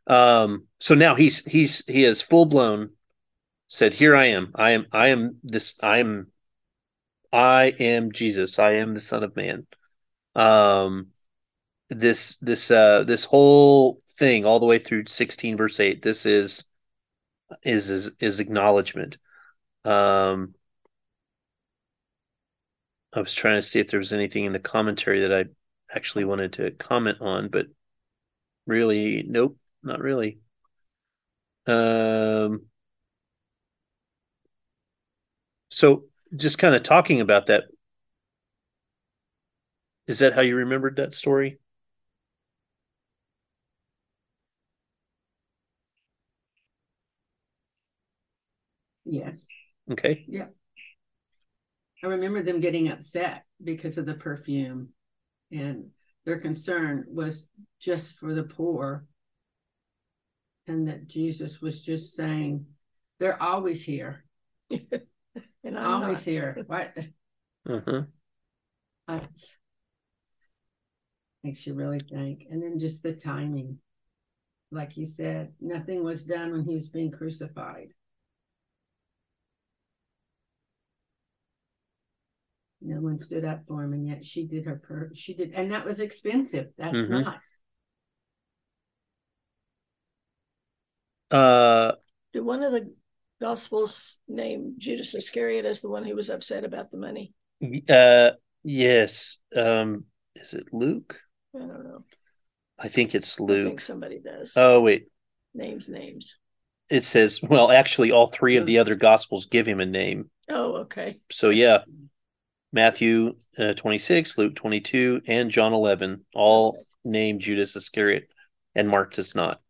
[0.05, 2.91] Um, so now he's he's he is full blown
[3.71, 4.51] said, Here I am.
[4.53, 6.27] I am I am this I am
[7.31, 8.59] I am Jesus.
[8.59, 9.65] I am the Son of Man.
[10.35, 11.07] Um
[11.89, 16.63] this this uh this whole thing all the way through 16 verse 8 this is
[17.63, 19.17] is is, is acknowledgement.
[19.85, 20.55] Um,
[23.13, 25.45] I was trying to see if there was anything in the commentary that I
[25.93, 27.67] actually wanted to comment on, but
[28.65, 30.39] really, nope, not really.
[31.67, 32.67] Um,
[35.69, 37.65] so just kind of talking about that.
[40.07, 41.59] Is that how you remembered that story?
[49.11, 49.45] Yes.
[49.91, 50.23] Okay.
[50.27, 50.47] Yeah.
[52.01, 54.89] I remember them getting upset because of the perfume
[55.51, 55.89] and
[56.25, 57.45] their concern was
[57.79, 59.05] just for the poor
[60.65, 62.65] and that Jesus was just saying
[63.19, 64.23] they're always here.
[64.71, 66.23] and I'm always not.
[66.23, 66.63] here.
[66.67, 66.97] What
[67.67, 68.03] Uh-huh.
[69.09, 69.57] That's-
[71.43, 72.43] makes you really think.
[72.49, 73.77] And then just the timing.
[74.71, 77.89] Like you said, nothing was done when he was being crucified.
[82.91, 85.71] No one stood up for him, and yet she did her per she did, and
[85.71, 86.67] that was expensive.
[86.77, 87.23] That's Mhm.
[87.23, 87.41] not
[91.31, 91.93] Uh,
[92.33, 92.93] Did one of the
[93.39, 97.33] gospels name Judas Iscariot as the one who was upset about the money?
[97.89, 98.31] uh,
[98.63, 99.37] yes.
[99.55, 101.21] Um, is it Luke?
[101.55, 102.03] I don't know.
[102.77, 103.67] I think it's Luke.
[103.67, 104.53] I think somebody does.
[104.57, 105.07] Oh, wait.
[105.53, 106.35] names, names.
[106.89, 110.29] It says, well, actually, all three of the other gospels give him a name.
[110.49, 111.19] Oh, okay.
[111.31, 111.79] So, yeah,
[112.73, 118.29] Matthew uh, 26, Luke 22, and John 11 all name Judas Iscariot,
[118.75, 119.61] and Mark does not.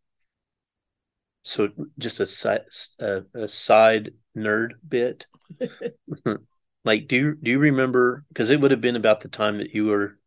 [1.44, 2.62] So, just a side,
[3.00, 5.26] a, a side nerd bit.
[6.84, 8.24] like, do you, do you remember?
[8.28, 10.18] Because it would have been about the time that you were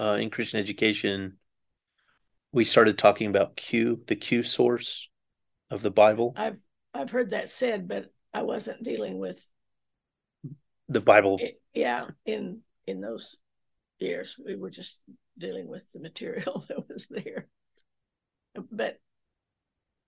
[0.00, 1.36] uh, in Christian education.
[2.52, 5.08] We started talking about Q, the Q source
[5.70, 6.34] of the Bible.
[6.36, 6.58] I've
[6.92, 9.40] I've heard that said, but I wasn't dealing with
[10.88, 11.60] The Bible it.
[11.74, 13.36] Yeah, in in those
[13.98, 15.00] years, we were just
[15.38, 17.48] dealing with the material that was there.
[18.70, 18.98] But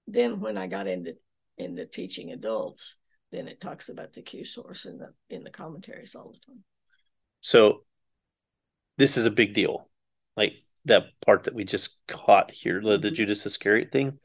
[0.07, 1.17] then when I got into
[1.59, 2.97] into teaching adults,
[3.31, 6.65] then it talks about the Q source in the in the commentaries all the time.
[7.41, 7.85] So
[8.97, 9.89] this is a big deal.
[10.37, 10.55] Like
[10.87, 13.15] that part that we just caught here, the, the Mhm.
[13.15, 14.19] Judas Iscariot thing.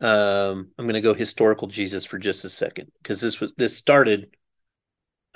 [0.00, 3.76] Um, I'm going to go historical Jesus for just a second because this was this
[3.76, 4.36] started.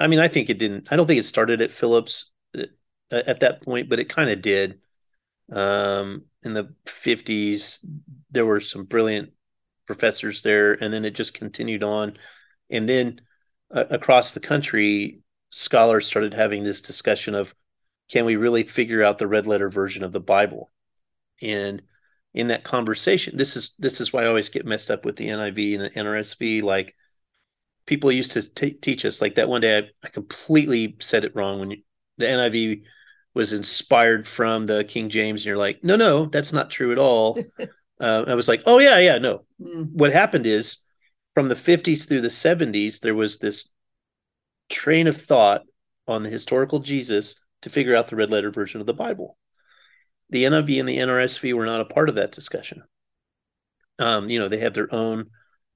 [0.01, 0.89] I mean, I think it didn't.
[0.91, 2.65] I don't think it started at Phillips uh,
[3.11, 4.81] at that point, but it kind of did.
[5.53, 7.85] Um, in the 50s,
[8.31, 9.33] there were some brilliant
[9.87, 12.17] professors there, and then it just continued on.
[12.71, 13.21] And then
[13.71, 15.21] uh, across the country,
[15.51, 17.55] scholars started having this discussion of
[18.11, 20.71] can we really figure out the red letter version of the Bible?
[21.43, 21.83] And
[22.33, 25.29] in that conversation, this is this is why I always get messed up with the
[25.29, 26.63] NIV and the NRSV.
[26.63, 26.95] Like
[27.91, 31.35] people used to t- teach us, like that one day I, I completely said it
[31.35, 31.79] wrong when you,
[32.19, 32.85] the NIV
[33.35, 36.99] was inspired from the King James, and you're like, no, no, that's not true at
[36.99, 37.37] all.
[38.01, 39.45] uh, I was like, oh yeah, yeah, no.
[39.61, 40.79] Mm, What happened is
[41.35, 43.73] from the 50s through the 70s, there was this
[44.69, 45.63] train of thought
[46.07, 49.37] on the historical Jesus to figure out the red letter version of the Bible.
[50.31, 52.85] The NIV and the NRSV were not a part of that discussion.
[53.99, 55.31] Um, you know, they have their own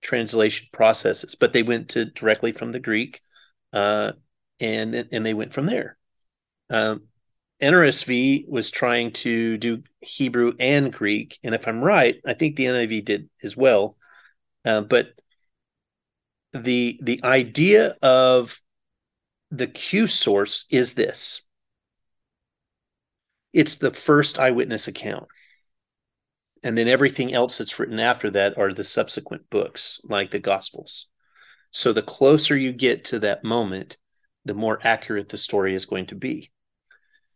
[0.04, 3.20] translation processes, but they went to directly from the Greek,
[3.72, 4.12] uh,
[4.60, 5.96] and and they went from there.
[6.70, 7.04] Um,
[7.60, 12.66] NRSV was trying to do Hebrew and Greek, and if I'm right, I think the
[12.66, 13.96] NIV did as well.
[14.64, 15.08] Uh, but
[16.52, 18.60] the the idea of
[19.50, 21.42] the Q source is this
[23.54, 25.28] it's the first eyewitness account.
[26.64, 31.08] And then everything else that's written after that are the subsequent books, like the Gospels.
[31.70, 33.98] So the closer you get to that moment,
[34.46, 36.50] the more accurate the story is going to be.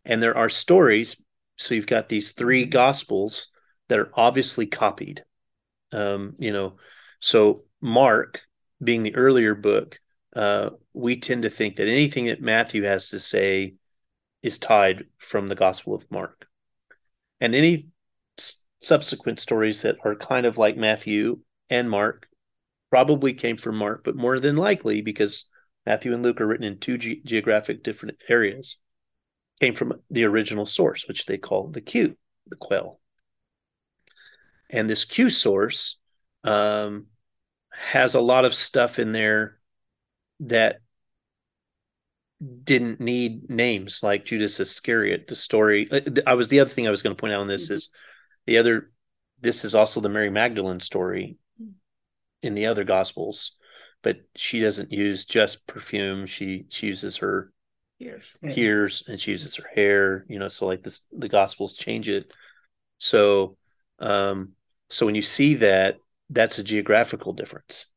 [0.03, 1.21] And there are stories.
[1.57, 3.49] So you've got these three Gospels
[3.87, 5.23] that are obviously copied.
[5.91, 6.77] Um, you know,
[7.19, 8.41] so Mark
[8.83, 9.99] being the earlier book,
[10.35, 13.75] uh, we tend to think that anything that Matthew has to say
[14.41, 16.47] is tied from the Gospel of Mark.
[17.39, 17.89] And any
[18.79, 22.27] subsequent stories that are kind of like Matthew and Mark
[22.89, 25.45] probably came from Mark, but more than likely, because
[25.85, 28.77] Matthew and Luke are written in two ge- geographic different areas,
[29.59, 32.17] came from the original source, which they call the Q,
[32.47, 32.99] the quell.
[34.69, 35.97] And this Q source
[36.43, 37.07] um,
[37.71, 39.59] has a lot of stuff in there
[40.41, 40.79] that
[42.63, 45.27] didn't need names like Judas Iscariot.
[45.27, 47.47] The story, uh, I was the other thing I was going to point out on
[47.47, 47.73] this Mhm.
[47.73, 47.89] is
[48.49, 48.91] the other.
[49.39, 51.37] This is also the Mary Magdalene story
[52.41, 53.55] in the other Gospels,
[54.01, 56.25] but she doesn't use just perfume.
[56.25, 57.53] She she uses her
[57.99, 58.25] Years.
[58.47, 62.33] tears and she uses her hair you know so like this the gospels change it
[62.97, 63.57] so
[63.99, 64.53] um
[64.89, 65.97] so when you see that
[66.29, 67.87] that's a geographical difference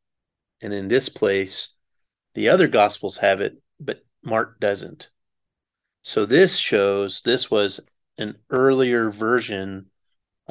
[0.60, 1.68] and in this place
[2.34, 5.08] the other gospels have it but mark doesn't
[6.02, 7.78] so this shows this was
[8.18, 9.86] an earlier version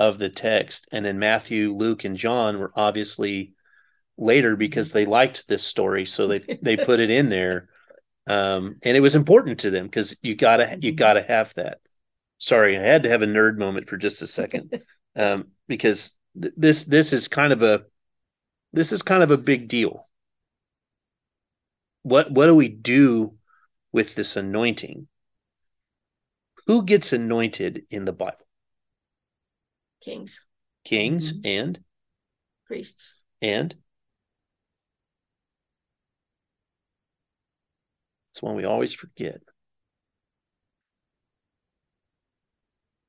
[0.07, 3.53] of the text and then matthew luke and john were obviously
[4.17, 7.69] later because they liked this story so they they put it in there
[8.27, 11.79] um, and it was important to them because you gotta you gotta have that.
[12.37, 14.81] Sorry, I had to have a nerd moment for just a second
[15.15, 17.83] um, because th- this this is kind of a
[18.73, 20.07] this is kind of a big deal.
[22.03, 23.35] What what do we do
[23.91, 25.07] with this anointing?
[26.67, 28.37] Who gets anointed in the Bible?
[30.01, 30.43] Kings,
[30.83, 31.41] Kings Mhm.
[31.45, 31.83] and
[32.65, 33.75] priests, and
[38.31, 39.41] it's one we always forget.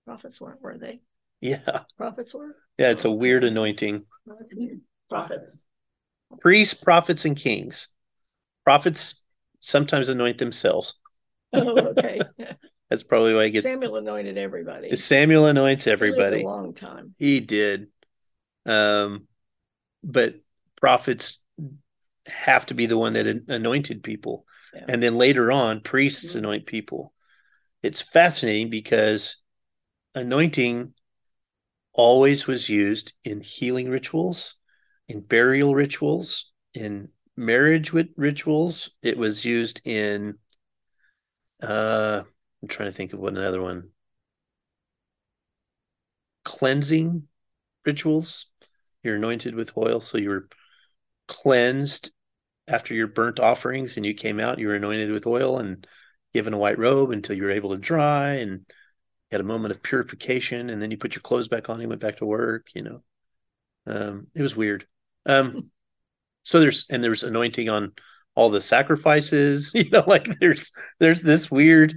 [0.04, 1.00] prophets weren't, were they?
[1.40, 2.54] Yeah, Prophets were?
[2.78, 4.04] yeah, it's a weird anointing.
[5.08, 5.64] Prophets.
[6.40, 7.88] priests, prophets, and kings.
[8.64, 9.22] Prophets
[9.60, 10.98] sometimes anoint themselves.
[11.52, 12.20] Oh, okay.
[12.92, 14.94] That's probably why I get Samuel anointed everybody.
[14.96, 16.42] Samuel anoints He everybody.
[16.42, 17.14] A long time.
[17.16, 17.86] He did.
[18.66, 19.28] Um,
[20.04, 20.34] but
[20.78, 21.42] prophets
[22.26, 24.44] have to be the one that anointed people.
[24.74, 24.84] Yeah.
[24.88, 26.40] And then later on, priests Mhm.
[26.40, 27.14] anoint people.
[27.82, 29.38] It's fascinating because
[30.14, 30.92] anointing
[31.94, 34.56] always was used in healing rituals,
[35.08, 38.90] in burial rituals, in marriage with rituals.
[39.02, 40.38] It was used in
[41.62, 42.24] uh
[42.62, 43.90] I'm trying to think of what another one.
[46.44, 47.24] Cleansing
[47.84, 48.46] rituals.
[49.02, 50.48] You're anointed with oil, so you were
[51.26, 52.12] cleansed
[52.68, 55.86] after your burnt offerings and you came out, you were anointed with oil and
[56.32, 58.64] given a white robe until you were able to dry and
[59.30, 62.00] had a moment of purification and then you put your clothes back on and went
[62.00, 63.02] back to work, you know.
[63.86, 64.86] Um, it was weird.
[65.26, 65.70] Um,
[66.44, 67.92] so there's and there's anointing on
[68.34, 71.94] all the sacrifices, you know, like there's there's this weird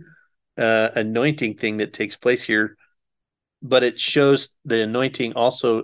[0.57, 2.77] uh anointing thing that takes place here,
[3.61, 5.83] but it shows the anointing also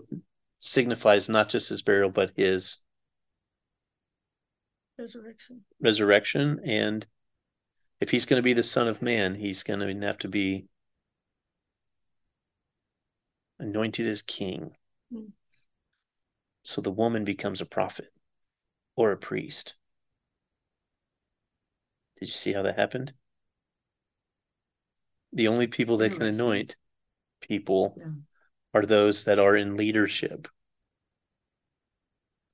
[0.59, 2.79] signifies not just his burial, but his
[4.97, 5.61] Resurrection.
[5.79, 6.61] resurrection.
[6.63, 7.07] And
[7.99, 10.67] if he's going to be the Son of Man, he's going to have to be
[13.59, 14.75] anointed as king.
[15.11, 15.31] Hmm.
[16.63, 18.13] So the woman becomes a prophet
[18.95, 19.75] or a priest.
[22.19, 23.13] Did you see how that happened?
[25.33, 26.75] The only people that can anoint
[27.41, 28.11] people Yeah.
[28.73, 30.47] are those that are in leadership.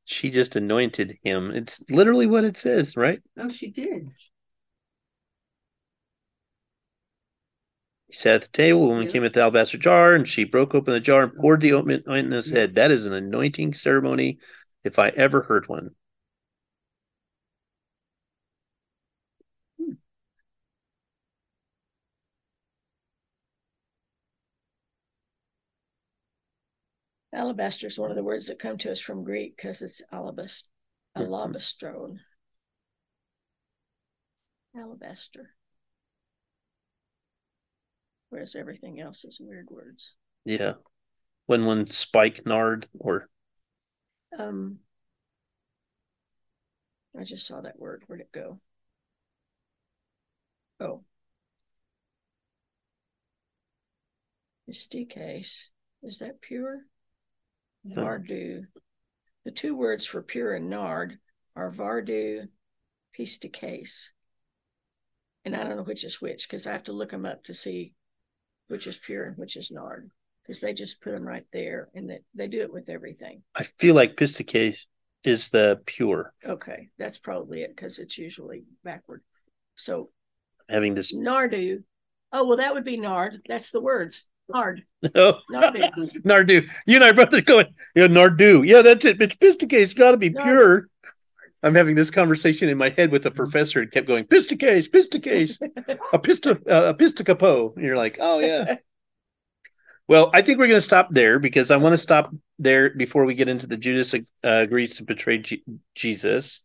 [0.06, 1.52] She just anointed him.
[1.52, 3.22] It's literally what it says, right?
[3.38, 4.12] Oh, she did.
[8.08, 8.88] He sat at the table.
[8.88, 9.12] Woman Yeah.
[9.12, 12.08] came with the alabaster jar, and she broke open the jar and poured the ointment
[12.08, 12.76] on his head.
[12.76, 14.40] That is an anointing ceremony,
[14.86, 15.96] if I ever heard one.
[27.38, 30.72] Alabaster is one of the words that come to us from Greek because it's alabast,
[31.16, 31.28] Mhm.
[31.28, 32.20] alabastrone.
[34.76, 35.56] Alabaster.
[38.30, 40.16] Whereas everything else is weird words.
[40.46, 40.78] Yeah.
[41.46, 43.30] When one spike nard or
[44.38, 44.84] Um,
[47.18, 48.04] I just saw that word.
[48.08, 48.60] Where'd it go?
[50.80, 51.06] Oh.
[54.68, 55.70] Mystikes.
[56.04, 56.88] Is that pure?
[57.96, 58.66] Vardu.
[59.46, 61.18] The two words for pure and nard
[61.56, 62.48] are Vardu,
[63.18, 64.08] pistikes.
[65.46, 67.54] And I don't know which is which because I have to look them up to
[67.54, 67.94] see
[68.68, 70.10] which is pure and which is nard
[70.44, 73.44] because they just put them right there and they, they do it with everything.
[73.56, 74.86] I feel like pisticase
[75.24, 76.34] is the pure.
[76.46, 79.24] Okay, that's probably it because it's usually backward.
[79.76, 80.10] So
[80.70, 81.84] Having this Nardu.
[82.34, 83.42] Oh well, that would be Nard.
[83.48, 84.28] That's the words.
[84.50, 84.84] Nard.
[85.16, 85.92] oh, Nardu.
[86.26, 86.70] Nardu.
[86.86, 88.66] You and I brother going, yeah, Nardu.
[88.68, 89.22] Yeah, that's it.
[89.22, 89.82] It's Pistiquet.
[89.82, 90.44] It's gotta be Nardu.
[90.44, 90.90] pure.
[91.64, 95.58] I'm having this conversation in my head with a professor and kept going, pisticase, pisticase,
[96.14, 97.76] a pista uh, a pisticapo.
[97.76, 98.78] And you're like, oh yeah.
[100.08, 103.26] Well, I think we're going to stop there because I want to stop there before
[103.26, 105.64] we get into the Judas uh, agrees to betray Je-
[105.96, 106.64] Jesus.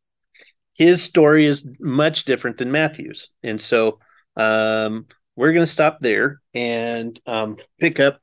[0.75, 3.99] His story is much different than Matthew's, and so
[4.37, 5.07] um,
[5.37, 8.21] we're going to stop there and um, pick up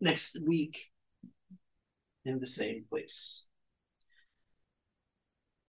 [0.00, 0.90] next week
[2.24, 3.44] in the same place.